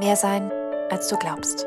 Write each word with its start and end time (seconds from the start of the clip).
Mehr 0.00 0.16
sein, 0.16 0.50
als 0.88 1.08
du 1.08 1.18
glaubst. 1.18 1.66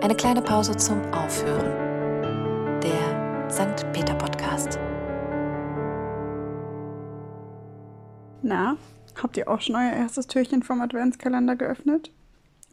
Eine 0.00 0.16
kleine 0.16 0.42
Pause 0.42 0.76
zum 0.76 1.00
Aufhören. 1.12 2.80
Der 2.80 3.48
St. 3.48 3.86
Peter 3.92 4.16
Podcast. 4.16 4.76
Na, 8.42 8.76
habt 9.22 9.36
ihr 9.36 9.48
auch 9.48 9.60
schon 9.60 9.76
euer 9.76 9.92
erstes 9.92 10.26
Türchen 10.26 10.64
vom 10.64 10.80
Adventskalender 10.80 11.54
geöffnet? 11.54 12.10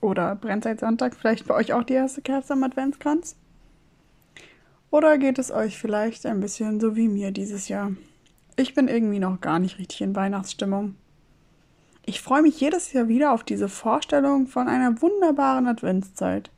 Oder 0.01 0.33
brennt 0.33 0.63
seit 0.63 0.79
Sonntag 0.79 1.13
vielleicht 1.13 1.45
bei 1.45 1.53
euch 1.53 1.73
auch 1.73 1.83
die 1.83 1.93
erste 1.93 2.23
Kerze 2.23 2.53
am 2.53 2.63
Adventskranz? 2.63 3.35
Oder 4.89 5.19
geht 5.19 5.37
es 5.37 5.51
euch 5.51 5.77
vielleicht 5.77 6.25
ein 6.25 6.39
bisschen 6.39 6.79
so 6.79 6.95
wie 6.95 7.07
mir 7.07 7.29
dieses 7.29 7.67
Jahr? 7.67 7.91
Ich 8.55 8.73
bin 8.73 8.87
irgendwie 8.87 9.19
noch 9.19 9.41
gar 9.41 9.59
nicht 9.59 9.77
richtig 9.77 10.01
in 10.01 10.15
Weihnachtsstimmung. 10.15 10.95
Ich 12.03 12.21
freue 12.21 12.41
mich 12.41 12.59
jedes 12.59 12.93
Jahr 12.93 13.07
wieder 13.07 13.31
auf 13.31 13.43
diese 13.43 13.69
Vorstellung 13.69 14.47
von 14.47 14.67
einer 14.67 15.01
wunderbaren 15.01 15.67
Adventszeit. 15.67 16.49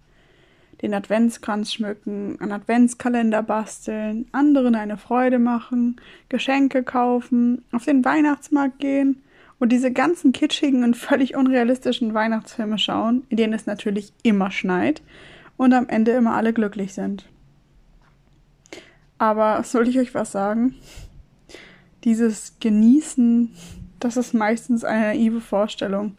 Den 0.82 0.94
Adventskranz 0.94 1.74
schmücken, 1.74 2.38
einen 2.40 2.52
Adventskalender 2.52 3.44
basteln, 3.44 4.28
anderen 4.32 4.76
eine 4.76 4.98
Freude 4.98 5.40
machen, 5.40 5.98
Geschenke 6.30 6.84
kaufen, 6.84 7.64
auf 7.72 7.86
den 7.86 8.04
Weihnachtsmarkt 8.04 8.80
gehen 8.80 9.22
und 9.60 9.72
diese 9.72 9.92
ganzen 9.92 10.32
kitschigen 10.32 10.84
und 10.84 10.98
völlig 10.98 11.36
unrealistischen 11.36 12.14
Weihnachtsfilme 12.14 12.78
schauen, 12.78 13.24
in 13.30 13.38
denen 13.38 13.54
es 13.54 13.66
natürlich 13.66 14.14
immer 14.24 14.52
schneit 14.52 15.02
und 15.58 15.74
am 15.74 15.88
Ende 15.88 16.12
immer 16.12 16.36
alle 16.36 16.54
glücklich 16.54 16.94
sind. 16.94 17.26
Aber 19.18 19.64
soll 19.64 19.88
ich 19.88 20.00
euch 20.00 20.14
was 20.14 20.32
sagen? 20.32 20.76
Dieses 22.04 22.56
Genießen 22.60 23.52
das 24.04 24.18
ist 24.18 24.34
meistens 24.34 24.84
eine 24.84 25.08
naive 25.08 25.42
Vorstellung, 25.42 26.18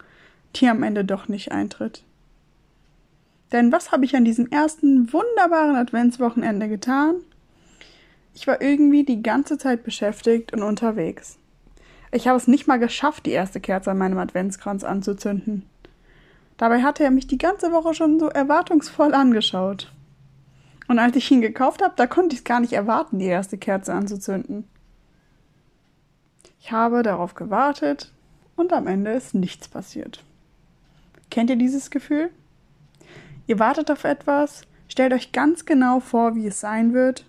die 0.55 0.67
am 0.67 0.83
Ende 0.83 1.05
doch 1.05 1.27
nicht 1.27 1.51
eintritt. 1.51 2.03
Denn 3.51 3.71
was 3.71 3.91
habe 3.91 4.05
ich 4.05 4.15
an 4.15 4.25
diesem 4.25 4.47
ersten 4.47 5.11
wunderbaren 5.13 5.75
Adventswochenende 5.75 6.67
getan? 6.67 7.15
Ich 8.33 8.47
war 8.47 8.61
irgendwie 8.61 9.03
die 9.03 9.23
ganze 9.23 9.57
Zeit 9.57 9.83
beschäftigt 9.83 10.53
und 10.53 10.63
unterwegs. 10.63 11.37
Ich 12.11 12.27
habe 12.27 12.37
es 12.37 12.47
nicht 12.47 12.67
mal 12.67 12.79
geschafft, 12.79 13.25
die 13.25 13.31
erste 13.31 13.59
Kerze 13.59 13.91
an 13.91 13.97
meinem 13.97 14.17
Adventskranz 14.17 14.83
anzuzünden. 14.83 15.63
Dabei 16.57 16.81
hatte 16.81 17.03
er 17.03 17.11
mich 17.11 17.27
die 17.27 17.37
ganze 17.37 17.71
Woche 17.71 17.93
schon 17.93 18.19
so 18.19 18.27
erwartungsvoll 18.29 19.13
angeschaut. 19.13 19.91
Und 20.87 20.99
als 20.99 21.15
ich 21.15 21.29
ihn 21.31 21.41
gekauft 21.41 21.81
habe, 21.83 21.93
da 21.97 22.07
konnte 22.07 22.33
ich 22.33 22.39
es 22.39 22.45
gar 22.45 22.59
nicht 22.59 22.73
erwarten, 22.73 23.19
die 23.19 23.25
erste 23.25 23.57
Kerze 23.57 23.93
anzuzünden. 23.93 24.65
Ich 26.65 26.71
habe 26.71 27.03
darauf 27.03 27.35
gewartet 27.35 28.11
und 28.55 28.73
am 28.73 28.87
Ende 28.87 29.11
ist 29.11 29.35
nichts 29.35 29.67
passiert. 29.67 30.23
Kennt 31.29 31.51
ihr 31.51 31.57
dieses 31.57 31.91
Gefühl? 31.91 32.31
Ihr 33.45 33.59
wartet 33.59 33.91
auf 33.91 34.03
etwas, 34.03 34.63
stellt 34.87 35.13
euch 35.13 35.31
ganz 35.31 35.65
genau 35.65 35.99
vor, 35.99 36.33
wie 36.33 36.47
es 36.47 36.59
sein 36.59 36.91
wird, 36.91 37.27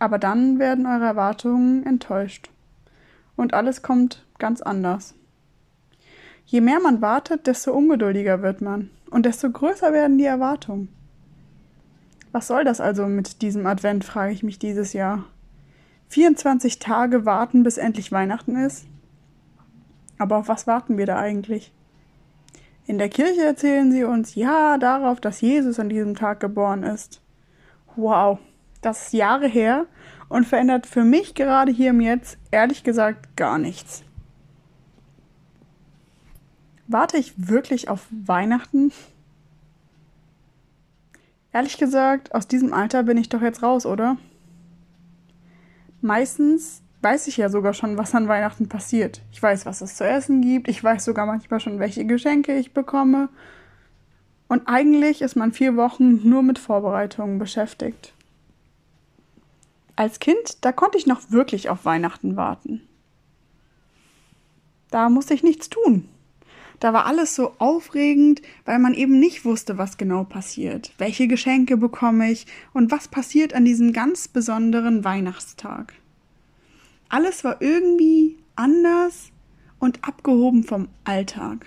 aber 0.00 0.18
dann 0.18 0.58
werden 0.58 0.86
eure 0.86 1.04
Erwartungen 1.04 1.86
enttäuscht. 1.86 2.50
Und 3.36 3.54
alles 3.54 3.82
kommt 3.82 4.24
ganz 4.40 4.60
anders. 4.60 5.14
Je 6.44 6.60
mehr 6.60 6.80
man 6.80 7.00
wartet, 7.00 7.46
desto 7.46 7.72
ungeduldiger 7.72 8.42
wird 8.42 8.60
man 8.60 8.90
und 9.08 9.24
desto 9.24 9.52
größer 9.52 9.92
werden 9.92 10.18
die 10.18 10.24
Erwartungen. 10.24 10.88
Was 12.32 12.48
soll 12.48 12.64
das 12.64 12.80
also 12.80 13.06
mit 13.06 13.40
diesem 13.40 13.68
Advent, 13.68 14.04
frage 14.04 14.32
ich 14.32 14.42
mich 14.42 14.58
dieses 14.58 14.94
Jahr. 14.94 15.26
24 16.08 16.78
Tage 16.78 17.24
warten, 17.24 17.62
bis 17.62 17.76
endlich 17.76 18.12
Weihnachten 18.12 18.56
ist? 18.56 18.86
Aber 20.18 20.38
auf 20.38 20.48
was 20.48 20.66
warten 20.66 20.98
wir 20.98 21.06
da 21.06 21.18
eigentlich? 21.18 21.72
In 22.86 22.98
der 22.98 23.08
Kirche 23.08 23.42
erzählen 23.42 23.90
sie 23.90 24.04
uns, 24.04 24.34
ja, 24.34 24.78
darauf, 24.78 25.20
dass 25.20 25.40
Jesus 25.40 25.80
an 25.80 25.88
diesem 25.88 26.14
Tag 26.14 26.40
geboren 26.40 26.82
ist. 26.82 27.22
Wow, 27.96 28.38
das 28.82 29.06
ist 29.06 29.12
Jahre 29.14 29.48
her 29.48 29.86
und 30.28 30.46
verändert 30.46 30.86
für 30.86 31.04
mich 31.04 31.34
gerade 31.34 31.72
hier 31.72 31.90
im 31.90 32.00
Jetzt 32.00 32.38
ehrlich 32.50 32.84
gesagt 32.84 33.36
gar 33.36 33.58
nichts. 33.58 34.02
Warte 36.86 37.16
ich 37.16 37.32
wirklich 37.36 37.88
auf 37.88 38.06
Weihnachten? 38.10 38.92
Ehrlich 41.52 41.78
gesagt, 41.78 42.34
aus 42.34 42.46
diesem 42.46 42.74
Alter 42.74 43.04
bin 43.04 43.16
ich 43.16 43.30
doch 43.30 43.40
jetzt 43.40 43.62
raus, 43.62 43.86
oder? 43.86 44.18
Meistens 46.04 46.82
weiß 47.02 47.26
ich 47.26 47.36
ja 47.36 47.48
sogar 47.48 47.74
schon, 47.74 47.98
was 47.98 48.14
an 48.14 48.28
Weihnachten 48.28 48.68
passiert. 48.68 49.20
Ich 49.32 49.42
weiß, 49.42 49.66
was 49.66 49.80
es 49.80 49.96
zu 49.96 50.04
essen 50.04 50.40
gibt. 50.40 50.68
Ich 50.68 50.82
weiß 50.82 51.04
sogar 51.04 51.26
manchmal 51.26 51.60
schon, 51.60 51.78
welche 51.78 52.06
Geschenke 52.06 52.56
ich 52.56 52.72
bekomme. 52.72 53.28
Und 54.48 54.62
eigentlich 54.66 55.20
ist 55.20 55.36
man 55.36 55.52
vier 55.52 55.76
Wochen 55.76 56.26
nur 56.28 56.42
mit 56.42 56.58
Vorbereitungen 56.58 57.38
beschäftigt. 57.38 58.14
Als 59.96 60.18
Kind, 60.18 60.64
da 60.64 60.72
konnte 60.72 60.98
ich 60.98 61.06
noch 61.06 61.30
wirklich 61.30 61.68
auf 61.68 61.84
Weihnachten 61.84 62.36
warten. 62.36 62.82
Da 64.90 65.08
musste 65.08 65.34
ich 65.34 65.42
nichts 65.42 65.68
tun. 65.70 66.08
Da 66.80 66.92
war 66.92 67.06
alles 67.06 67.34
so 67.34 67.52
aufregend, 67.58 68.42
weil 68.64 68.78
man 68.78 68.94
eben 68.94 69.18
nicht 69.18 69.44
wusste, 69.44 69.78
was 69.78 69.96
genau 69.96 70.24
passiert, 70.24 70.92
welche 70.98 71.28
Geschenke 71.28 71.76
bekomme 71.76 72.30
ich 72.30 72.46
und 72.72 72.90
was 72.90 73.08
passiert 73.08 73.54
an 73.54 73.64
diesem 73.64 73.92
ganz 73.92 74.28
besonderen 74.28 75.04
Weihnachtstag. 75.04 75.94
Alles 77.08 77.44
war 77.44 77.62
irgendwie 77.62 78.36
anders 78.56 79.30
und 79.78 80.04
abgehoben 80.04 80.64
vom 80.64 80.88
Alltag. 81.04 81.66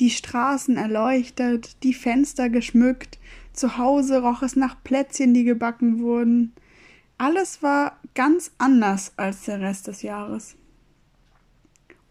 Die 0.00 0.10
Straßen 0.10 0.76
erleuchtet, 0.76 1.82
die 1.82 1.94
Fenster 1.94 2.50
geschmückt, 2.50 3.18
zu 3.52 3.78
Hause 3.78 4.20
roch 4.20 4.42
es 4.42 4.54
nach 4.54 4.76
Plätzchen, 4.84 5.32
die 5.32 5.44
gebacken 5.44 6.00
wurden. 6.00 6.52
Alles 7.16 7.62
war 7.62 7.98
ganz 8.14 8.52
anders 8.58 9.14
als 9.16 9.46
der 9.46 9.60
Rest 9.60 9.86
des 9.86 10.02
Jahres. 10.02 10.56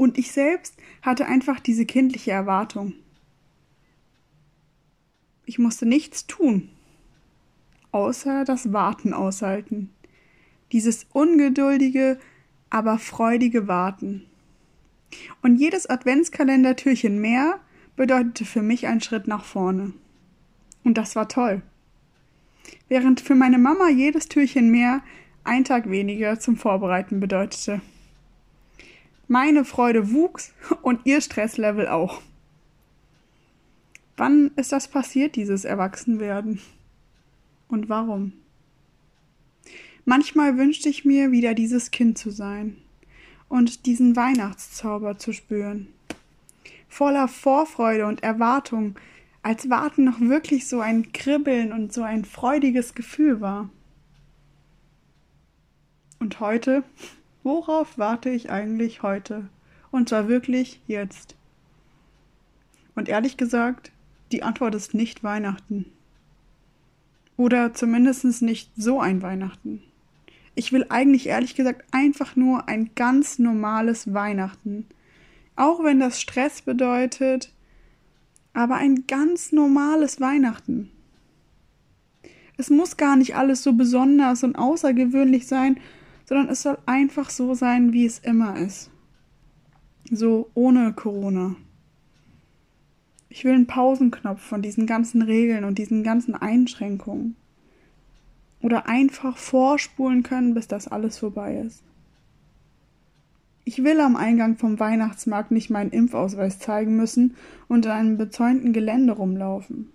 Und 0.06 0.20
ich 0.20 0.32
selbst 0.32 0.76
hatte 1.02 1.26
einfach 1.26 1.60
diese 1.60 1.88
kindliche 1.88 2.30
Erwartung. 2.30 2.94
Ich 5.48 5.58
musste 5.58 5.88
nichts 5.88 6.28
tun, 6.28 6.70
außer 7.92 8.46
das 8.46 8.72
Warten 8.72 9.16
aushalten. 9.16 9.90
Dieses 10.72 11.08
ungeduldige, 11.12 12.20
aber 12.70 13.00
freudige 13.00 13.68
Warten. 13.68 14.28
Und 15.42 15.56
jedes 15.56 15.88
Adventskalendertürchen 15.88 17.20
mehr 17.20 17.60
bedeutete 17.96 18.46
für 18.46 18.62
mich 18.62 18.86
einen 18.86 19.02
Schritt 19.02 19.26
nach 19.26 19.44
vorne. 19.44 19.92
Und 20.84 21.00
das 21.00 21.16
war 21.16 21.28
toll. 21.28 21.64
Während 22.90 23.22
für 23.22 23.34
meine 23.34 23.58
Mama 23.58 23.90
jedes 23.90 24.30
Türchen 24.30 24.70
mehr 24.70 25.02
ein 25.44 25.64
Tag 25.64 25.90
weniger 25.90 26.40
zum 26.40 26.58
Vorbereiten 26.58 27.20
bedeutete. 27.20 27.82
Meine 29.28 29.66
Freude 29.66 30.12
wuchs 30.12 30.53
und 30.81 31.02
ihr 31.06 31.19
Stresslevel 31.19 31.88
auch. 31.88 32.22
Wann 34.18 34.52
ist 34.56 34.72
das 34.72 34.88
passiert, 34.88 35.36
dieses 35.36 35.66
Erwachsenwerden? 35.66 36.62
Und 37.68 37.90
warum? 37.90 38.34
Manchmal 40.06 40.58
wünschte 40.58 40.90
ich 40.90 41.03
mir, 41.03 41.31
wieder 41.31 41.56
dieses 41.56 41.90
Kind 41.90 42.18
zu 42.18 42.30
sein 42.30 42.78
und 43.50 43.88
diesen 43.88 44.16
Weihnachtszauber 44.16 45.18
zu 45.18 45.34
spüren. 45.34 45.88
Voller 46.88 47.28
Vorfreude 47.28 48.06
und 48.06 48.22
Erwartung, 48.22 48.96
als 49.41 49.69
Warten 49.69 50.03
noch 50.03 50.19
wirklich 50.19 50.68
so 50.68 50.80
ein 50.80 51.12
Kribbeln 51.12 51.74
und 51.74 51.91
so 51.91 52.03
ein 52.03 52.25
freudiges 52.25 52.94
Gefühl 52.94 53.41
war. 53.41 53.69
Und 56.19 56.40
heute 56.40 56.84
Worauf 57.46 58.00
warte 58.00 58.32
ich 58.32 58.50
eigentlich 58.50 59.04
heute? 59.04 59.50
Und 59.92 60.10
zwar 60.10 60.28
wirklich 60.28 60.82
jetzt. 60.88 61.36
Und 62.96 63.08
ehrlich 63.08 63.38
gesagt, 63.38 63.92
die 64.32 64.42
Antwort 64.42 64.74
ist 64.74 64.96
nicht 64.96 65.24
Weihnachten. 65.24 65.86
Oder 67.38 67.72
zumindest 67.76 68.42
nicht 68.42 68.72
so 68.76 69.00
ein 69.00 69.22
Weihnachten. 69.22 69.84
Ich 70.56 70.72
will 70.72 70.88
eigentlich 70.90 71.28
ehrlich 71.28 71.53
gesagt 71.53 71.84
einfach 71.92 72.36
nur 72.36 72.68
ein 72.68 72.90
ganz 72.96 73.38
normales 73.38 74.12
Weihnachten. 74.12 74.88
Auch 75.56 75.84
wenn 75.84 76.00
das 76.00 76.20
Stress 76.20 76.64
bedeutet, 76.64 77.53
aber 78.53 78.78
ein 78.78 79.06
ganz 79.06 79.52
normales 79.52 80.20
Weihnachten. 80.20 80.90
Es 82.58 82.72
muss 82.72 82.98
gar 82.98 83.16
nicht 83.16 83.36
alles 83.36 83.62
so 83.62 83.74
besonders 83.74 84.44
und 84.44 84.56
außergewöhnlich 84.56 85.46
sein, 85.46 85.78
sondern 86.26 86.50
es 86.50 86.64
soll 86.64 86.78
einfach 86.86 87.30
so 87.30 87.54
sein, 87.54 87.94
wie 87.94 88.06
es 88.06 88.20
immer 88.20 88.58
ist. 88.58 88.90
So 90.12 90.50
ohne 90.54 90.94
Corona. 90.94 91.56
Ich 93.30 93.44
will 93.44 93.54
einen 93.54 93.68
Pausenknopf 93.68 94.42
von 94.42 94.62
diesen 94.62 94.86
ganzen 94.86 95.22
Regeln 95.22 95.64
und 95.64 95.78
diesen 95.78 96.04
ganzen 96.04 96.36
Einschränkungen. 96.36 97.36
Oder 98.62 98.88
einfach 98.88 99.38
vorspulen 99.38 100.24
können, 100.24 100.54
bis 100.54 100.68
das 100.68 100.88
alles 100.88 101.18
vorbei 101.18 101.58
ist. 101.58 101.84
Ich 103.68 103.84
will 103.84 104.00
am 104.00 104.16
Eingang 104.16 104.58
vom 104.58 104.80
Weihnachtsmarkt 104.80 105.52
nicht 105.52 105.72
meinen 105.72 105.90
Impfausweis 105.90 106.60
zeigen 106.60 106.96
müssen 106.96 107.36
und 107.68 107.86
in 107.86 107.92
einem 107.92 108.18
bezäunten 108.18 108.74
Gelände 108.74 109.14
rumlaufen. 109.14 109.90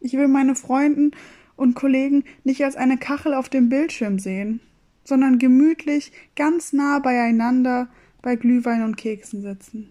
Ich 0.00 0.14
will 0.14 0.28
meine 0.28 0.54
Freunden 0.54 1.12
und 1.54 1.74
Kollegen 1.74 2.24
nicht 2.42 2.64
als 2.64 2.74
eine 2.74 2.96
Kachel 2.96 3.34
auf 3.34 3.50
dem 3.50 3.68
Bildschirm 3.68 4.18
sehen, 4.18 4.60
sondern 5.04 5.38
gemütlich 5.38 6.12
ganz 6.36 6.72
nah 6.72 6.98
beieinander 6.98 7.88
bei 8.22 8.36
Glühwein 8.36 8.84
und 8.84 8.96
Keksen 8.96 9.42
sitzen. 9.42 9.88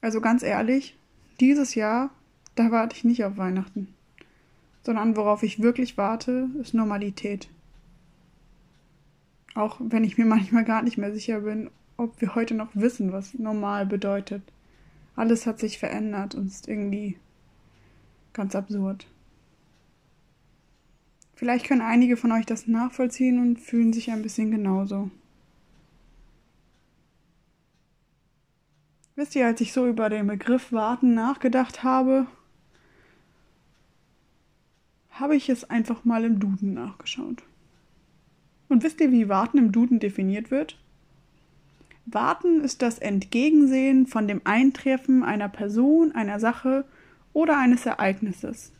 Also 0.00 0.20
ganz 0.20 0.42
ehrlich, 0.42 0.98
dieses 1.40 1.74
Jahr, 1.74 2.10
da 2.54 2.70
warte 2.70 2.96
ich 2.96 3.04
nicht 3.04 3.24
auf 3.24 3.36
Weihnachten, 3.36 3.88
sondern 4.82 5.16
worauf 5.16 5.42
ich 5.42 5.62
wirklich 5.62 5.96
warte, 5.96 6.50
ist 6.60 6.74
Normalität. 6.74 7.48
Auch 9.54 9.80
wenn 9.80 10.04
ich 10.04 10.18
mir 10.18 10.24
manchmal 10.26 10.64
gar 10.64 10.82
nicht 10.82 10.98
mehr 10.98 11.12
sicher 11.12 11.40
bin, 11.40 11.70
ob 11.96 12.20
wir 12.20 12.34
heute 12.34 12.54
noch 12.54 12.70
wissen, 12.74 13.12
was 13.12 13.34
normal 13.34 13.86
bedeutet. 13.86 14.42
Alles 15.16 15.46
hat 15.46 15.60
sich 15.60 15.78
verändert 15.78 16.34
und 16.34 16.48
ist 16.48 16.68
irgendwie 16.68 17.16
ganz 18.32 18.56
absurd. 18.56 19.06
Vielleicht 21.34 21.66
können 21.66 21.80
einige 21.80 22.16
von 22.16 22.32
euch 22.32 22.46
das 22.46 22.66
nachvollziehen 22.66 23.40
und 23.40 23.60
fühlen 23.60 23.92
sich 23.92 24.10
ein 24.10 24.22
bisschen 24.22 24.50
genauso. 24.50 25.10
Wisst 29.16 29.36
ihr, 29.36 29.46
als 29.46 29.60
ich 29.60 29.72
so 29.72 29.86
über 29.86 30.08
den 30.08 30.26
Begriff 30.26 30.72
Warten 30.72 31.14
nachgedacht 31.14 31.82
habe, 31.82 32.26
habe 35.10 35.36
ich 35.36 35.48
es 35.48 35.70
einfach 35.70 36.04
mal 36.04 36.24
im 36.24 36.40
Duden 36.40 36.74
nachgeschaut. 36.74 37.44
Und 38.68 38.82
wisst 38.82 39.00
ihr, 39.00 39.12
wie 39.12 39.28
Warten 39.28 39.58
im 39.58 39.70
Duden 39.70 40.00
definiert 40.00 40.50
wird? 40.50 40.78
Warten 42.06 42.60
ist 42.60 42.82
das 42.82 42.98
Entgegensehen 42.98 44.06
von 44.06 44.26
dem 44.26 44.40
Eintreffen 44.44 45.22
einer 45.22 45.48
Person, 45.48 46.12
einer 46.12 46.40
Sache 46.40 46.84
oder 47.32 47.58
eines 47.58 47.86
Ereignisses. 47.86 48.72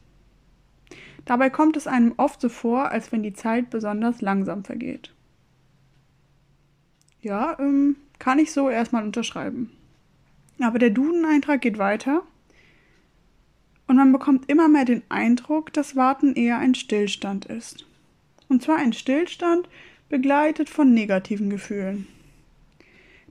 Dabei 1.24 1.50
kommt 1.50 1.76
es 1.76 1.86
einem 1.86 2.14
oft 2.16 2.40
so 2.40 2.48
vor, 2.48 2.90
als 2.90 3.10
wenn 3.12 3.22
die 3.22 3.32
Zeit 3.32 3.70
besonders 3.70 4.20
langsam 4.20 4.64
vergeht. 4.64 5.12
Ja, 7.22 7.56
ähm, 7.58 7.96
kann 8.18 8.38
ich 8.38 8.52
so 8.52 8.68
erstmal 8.68 9.04
unterschreiben. 9.04 9.70
Aber 10.60 10.78
der 10.78 10.90
Duden-Eintrag 10.90 11.62
geht 11.62 11.78
weiter 11.78 12.22
und 13.86 13.96
man 13.96 14.12
bekommt 14.12 14.48
immer 14.50 14.68
mehr 14.68 14.84
den 14.84 15.02
Eindruck, 15.08 15.72
dass 15.72 15.96
Warten 15.96 16.34
eher 16.34 16.58
ein 16.58 16.74
Stillstand 16.74 17.46
ist. 17.46 17.86
Und 18.48 18.62
zwar 18.62 18.76
ein 18.76 18.92
Stillstand 18.92 19.68
begleitet 20.08 20.70
von 20.70 20.92
negativen 20.92 21.50
Gefühlen. 21.50 22.06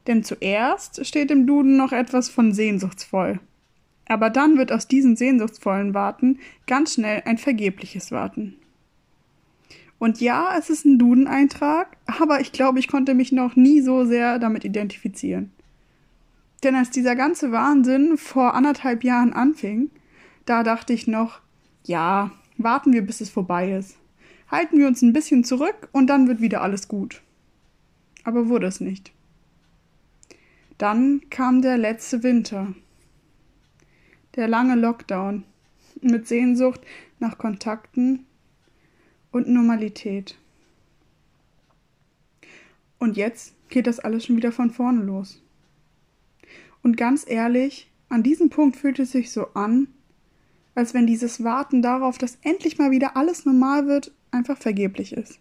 Denn 0.08 0.24
zuerst 0.24 1.06
steht 1.06 1.32
im 1.32 1.48
Duden 1.48 1.78
noch 1.78 1.92
etwas 1.92 2.30
von 2.30 2.54
sehnsuchtsvoll. 2.54 3.40
Aber 4.14 4.30
dann 4.30 4.60
wird 4.60 4.72
aus 4.72 4.88
diesem 4.88 5.16
sehnsuchtsvollen 5.16 5.96
Warten 5.96 6.38
ganz 6.68 6.94
schnell 6.94 7.24
ein 7.26 7.40
vergebliches 7.40 8.12
Warten. 8.12 8.54
Und 9.98 10.22
ja, 10.22 10.56
es 10.56 10.70
ist 10.70 10.86
ein 10.86 11.00
Duden-Eintrag, 11.00 11.98
aber 12.06 12.40
ich 12.40 12.52
glaube, 12.52 12.78
ich 12.78 12.88
konnte 12.88 13.16
mich 13.16 13.32
noch 13.32 13.56
nie 13.56 13.82
so 13.82 14.06
sehr 14.06 14.38
damit 14.38 14.66
identifizieren. 14.66 15.52
Denn 16.62 16.76
als 16.76 16.92
dieser 16.92 17.16
ganze 17.16 17.52
Wahnsinn 17.52 18.18
vor 18.18 18.54
anderthalb 18.54 19.04
Jahren 19.04 19.34
anfing, 19.34 19.90
da 20.46 20.62
dachte 20.62 20.94
ich 20.94 21.08
noch, 21.08 21.40
ja, 21.84 22.30
warten 22.60 22.94
wir, 22.94 23.02
bis 23.02 23.20
es 23.20 23.32
vorbei 23.32 23.72
ist. 23.72 23.98
Halten 24.48 24.78
wir 24.78 24.86
uns 24.86 25.02
ein 25.02 25.14
bisschen 25.14 25.44
zurück 25.44 25.90
und 25.92 26.06
dann 26.06 26.28
wird 26.28 26.40
wieder 26.40 26.62
alles 26.62 26.88
gut. 26.88 27.24
Aber 28.24 28.48
wurde 28.48 28.68
es 28.68 28.80
nicht. 28.80 29.12
Dann 30.78 31.22
kam 31.32 31.64
der 31.64 31.80
letzte 31.80 32.22
Winter. 32.22 32.76
Der 34.36 34.48
lange 34.48 34.76
Lockdown 34.76 35.44
mit 36.02 36.28
Sehnsucht 36.28 36.82
nach 37.20 37.38
Kontakten 37.38 38.26
und 39.32 39.48
Normalität. 39.48 40.38
Und 43.00 43.18
jetzt 43.18 43.54
geht 43.70 43.88
das 43.88 44.00
alles 44.00 44.26
schon 44.26 44.38
wieder 44.38 44.52
von 44.52 44.72
vorne 44.72 45.04
los. 45.04 45.42
Und 46.82 46.98
ganz 46.98 47.26
ehrlich, 47.28 47.92
an 48.10 48.24
diesem 48.24 48.50
Punkt 48.50 48.76
fühlt 48.76 49.00
es 49.00 49.12
sich 49.12 49.32
so 49.32 49.48
an, 49.54 49.88
als 50.76 50.94
wenn 50.94 51.08
dieses 51.08 51.44
Warten 51.44 51.82
darauf, 51.82 52.18
dass 52.18 52.38
endlich 52.42 52.78
mal 52.78 52.92
wieder 52.92 53.16
alles 53.16 53.46
normal 53.46 53.88
wird, 53.88 54.12
einfach 54.32 54.58
vergeblich 54.58 55.14
ist. 55.14 55.40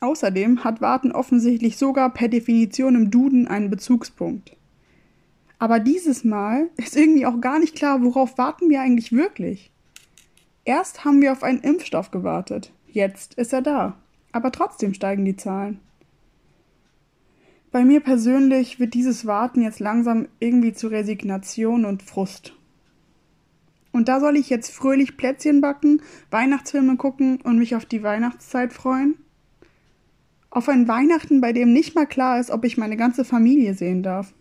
Außerdem 0.00 0.64
hat 0.64 0.80
Warten 0.80 1.12
offensichtlich 1.12 1.76
sogar 1.76 2.12
per 2.12 2.28
Definition 2.28 2.94
im 2.94 3.10
Duden 3.10 3.48
einen 3.48 3.70
Bezugspunkt. 3.70 4.56
Aber 5.58 5.80
dieses 5.80 6.24
Mal 6.24 6.68
ist 6.76 6.96
irgendwie 6.96 7.26
auch 7.26 7.40
gar 7.40 7.58
nicht 7.58 7.74
klar, 7.74 8.02
worauf 8.02 8.36
warten 8.38 8.68
wir 8.68 8.80
eigentlich 8.80 9.12
wirklich. 9.12 9.70
Erst 10.64 11.04
haben 11.04 11.22
wir 11.22 11.32
auf 11.32 11.42
einen 11.42 11.60
Impfstoff 11.60 12.10
gewartet, 12.10 12.72
jetzt 12.88 13.34
ist 13.34 13.52
er 13.52 13.62
da, 13.62 13.96
aber 14.32 14.52
trotzdem 14.52 14.94
steigen 14.94 15.24
die 15.24 15.36
Zahlen. 15.36 15.80
Bei 17.70 17.84
mir 17.84 18.00
persönlich 18.00 18.80
wird 18.80 18.94
dieses 18.94 19.26
Warten 19.26 19.62
jetzt 19.62 19.80
langsam 19.80 20.28
irgendwie 20.40 20.72
zu 20.72 20.88
Resignation 20.88 21.84
und 21.84 22.02
Frust. 22.02 22.54
Und 23.92 24.08
da 24.08 24.20
soll 24.20 24.36
ich 24.36 24.50
jetzt 24.50 24.72
fröhlich 24.72 25.16
Plätzchen 25.16 25.60
backen, 25.60 26.02
Weihnachtsfilme 26.30 26.96
gucken 26.96 27.40
und 27.42 27.58
mich 27.58 27.76
auf 27.76 27.86
die 27.86 28.02
Weihnachtszeit 28.02 28.72
freuen? 28.72 29.16
Auf 30.50 30.68
ein 30.68 30.88
Weihnachten, 30.88 31.40
bei 31.40 31.52
dem 31.52 31.72
nicht 31.72 31.94
mal 31.94 32.06
klar 32.06 32.40
ist, 32.40 32.50
ob 32.50 32.64
ich 32.64 32.76
meine 32.76 32.96
ganze 32.96 33.24
Familie 33.24 33.74
sehen 33.74 34.02
darf. 34.02 34.34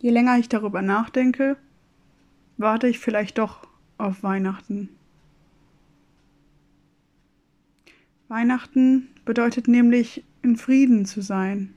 Je 0.00 0.10
länger 0.10 0.38
ich 0.38 0.48
darüber 0.48 0.80
nachdenke, 0.80 1.56
warte 2.56 2.86
ich 2.86 2.98
vielleicht 2.98 3.38
doch 3.38 3.66
auf 3.96 4.22
Weihnachten. 4.22 4.90
Weihnachten 8.28 9.08
bedeutet 9.24 9.68
nämlich 9.68 10.24
in 10.42 10.56
Frieden 10.56 11.06
zu 11.06 11.20
sein, 11.20 11.74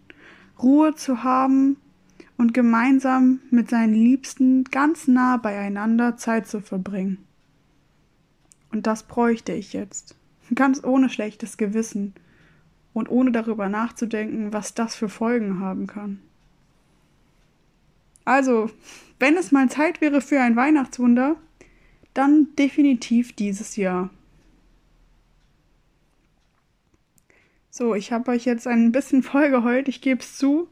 Ruhe 0.62 0.94
zu 0.96 1.24
haben 1.24 1.78
und 2.38 2.54
gemeinsam 2.54 3.40
mit 3.50 3.70
seinen 3.70 3.94
Liebsten 3.94 4.66
ganz 4.66 5.08
nah 5.08 5.38
beieinander 5.38 6.18
Zeit 6.18 6.48
zu 6.48 6.62
verbringen. 6.62 7.18
Und 8.72 8.86
das 8.86 9.04
bräuchte 9.04 9.54
ich 9.54 9.74
jetzt, 9.74 10.16
ganz 10.54 10.84
ohne 10.84 11.10
schlechtes 11.10 11.58
Gewissen 11.58 12.14
und 12.94 13.10
ohne 13.10 13.32
darüber 13.32 13.70
nachzudenken, 13.70 14.54
was 14.54 14.74
das 14.74 14.96
für 14.96 15.10
Folgen 15.10 15.60
haben 15.60 15.88
kann. 15.88 16.20
Also, 18.26 18.70
wenn 19.20 19.38
es 19.38 19.52
mal 19.52 19.70
Zeit 19.70 20.02
wäre 20.02 20.22
für 20.22 20.40
ein 20.42 20.56
Weihnachtswunder, 20.56 21.36
dann 22.14 22.48
definitiv 22.58 23.34
dieses 23.34 23.76
Jahr. 23.76 24.10
So, 27.70 27.96
ich 27.96 28.12
habe 28.12 28.32
euch 28.32 28.46
jetzt 28.46 28.68
ein 28.68 28.92
bisschen 28.92 29.24
vollgeheult, 29.24 29.88
ich 29.88 30.02
gebe 30.02 30.20
es 30.20 30.38
zu. 30.38 30.68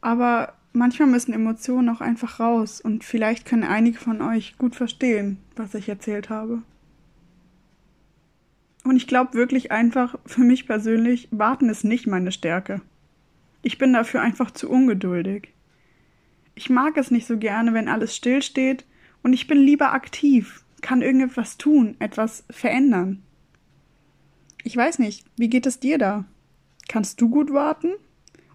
Aber 0.00 0.54
manchmal 0.72 1.08
müssen 1.08 1.34
Emotionen 1.34 1.88
auch 1.90 2.00
einfach 2.00 2.40
raus 2.40 2.80
und 2.80 3.04
vielleicht 3.04 3.44
können 3.46 3.64
einige 3.64 3.98
von 3.98 4.22
euch 4.22 4.56
gut 4.56 4.74
verstehen, 4.74 5.38
was 5.56 5.74
ich 5.74 5.88
erzählt 5.88 6.30
habe. 6.30 6.62
Und 8.82 8.96
ich 8.96 9.06
glaube 9.06 9.34
wirklich 9.34 9.70
einfach, 9.70 10.18
für 10.24 10.40
mich 10.40 10.66
persönlich, 10.66 11.28
warten 11.30 11.68
ist 11.68 11.84
nicht 11.84 12.06
meine 12.06 12.32
Stärke. 12.32 12.80
Ich 13.62 13.76
bin 13.76 13.92
dafür 13.92 14.22
einfach 14.22 14.50
zu 14.52 14.70
ungeduldig. 14.70 15.52
Ich 16.54 16.70
mag 16.70 16.96
es 16.96 17.10
nicht 17.10 17.26
so 17.26 17.38
gerne, 17.38 17.74
wenn 17.74 17.88
alles 17.88 18.14
stillsteht 18.14 18.84
und 19.22 19.32
ich 19.32 19.46
bin 19.46 19.58
lieber 19.58 19.92
aktiv, 19.92 20.64
kann 20.80 21.02
irgendetwas 21.02 21.56
tun, 21.56 21.96
etwas 21.98 22.44
verändern. 22.50 23.22
Ich 24.62 24.76
weiß 24.76 24.98
nicht, 24.98 25.24
wie 25.36 25.48
geht 25.48 25.66
es 25.66 25.80
dir 25.80 25.98
da? 25.98 26.24
Kannst 26.88 27.20
du 27.20 27.28
gut 27.28 27.52
warten 27.52 27.92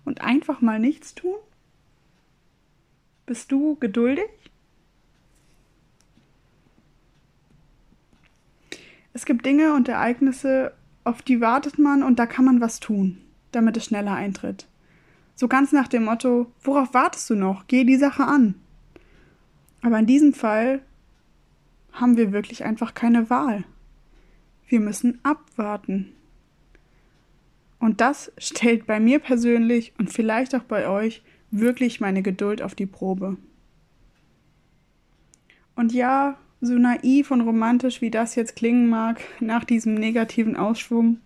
und 0.04 0.22
einfach 0.22 0.62
mal 0.62 0.80
nichts 0.80 1.16
tun? 1.16 1.36
Bist 3.26 3.52
du 3.52 3.76
geduldig? 3.76 4.30
Es 9.14 9.26
gibt 9.26 9.46
Dinge 9.46 9.74
und 9.74 9.88
Ereignisse, 9.88 10.74
auf 11.06 11.22
die 11.22 11.40
wartet 11.40 11.80
man 11.80 12.04
und 12.04 12.20
da 12.20 12.26
kann 12.26 12.46
man 12.46 12.62
was 12.62 12.80
tun, 12.80 13.22
damit 13.52 13.78
es 13.78 13.86
schneller 13.86 14.14
eintritt. 14.14 14.68
So 15.36 15.48
ganz 15.48 15.72
nach 15.72 15.88
dem 15.88 16.06
Motto, 16.06 16.52
worauf 16.64 16.94
wartest 16.94 17.30
du 17.30 17.36
noch? 17.36 17.68
Geh 17.68 17.84
die 17.84 17.98
Sache 17.98 18.24
an. 18.24 18.56
Aber 19.82 20.00
in 20.00 20.06
diesem 20.06 20.34
Fall 20.34 20.82
haben 21.92 22.18
wir 22.18 22.32
wirklich 22.32 22.64
einfach 22.64 22.94
keine 22.94 23.30
Wahl. 23.30 23.64
Wir 24.68 24.80
müssen 24.80 25.20
abwarten. 25.24 26.14
Und 27.80 28.02
das 28.02 28.32
stellt 28.38 28.88
bei 28.88 29.00
mir 29.00 29.20
persönlich 29.20 29.94
und 29.98 30.12
vielleicht 30.12 30.56
auch 30.56 30.64
bei 30.64 30.88
euch 30.88 31.22
wirklich 31.52 32.00
meine 32.00 32.22
Geduld 32.22 32.62
auf 32.62 32.74
die 32.74 32.88
Probe. 32.88 33.38
Und 35.76 35.94
ja, 35.94 36.38
so 36.62 36.74
naiv 36.74 37.32
und 37.32 37.42
romantisch 37.42 38.02
wie 38.02 38.10
das 38.10 38.36
jetzt 38.36 38.56
klingen 38.56 38.88
mag, 38.88 39.22
nach 39.40 39.66
diesem 39.66 39.94
negativen 39.94 40.56
Ausschwung, 40.56 41.20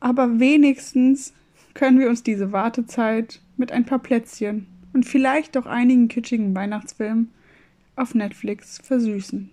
Aber 0.00 0.38
wenigstens 0.38 1.34
können 1.74 1.98
wir 1.98 2.08
uns 2.08 2.22
diese 2.22 2.52
Wartezeit 2.52 3.40
mit 3.56 3.72
ein 3.72 3.84
paar 3.84 3.98
Plätzchen 3.98 4.66
und 4.92 5.04
vielleicht 5.04 5.56
auch 5.56 5.66
einigen 5.66 6.08
kitschigen 6.08 6.54
Weihnachtsfilmen 6.54 7.30
auf 7.96 8.14
Netflix 8.14 8.78
versüßen. 8.78 9.50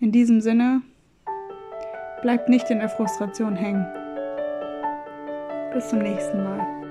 In 0.00 0.12
diesem 0.12 0.40
Sinne, 0.40 0.82
bleibt 2.22 2.48
nicht 2.48 2.70
in 2.70 2.78
der 2.78 2.88
Frustration 2.88 3.54
hängen. 3.54 3.86
Bis 5.72 5.88
zum 5.88 6.00
nächsten 6.00 6.42
Mal. 6.42 6.81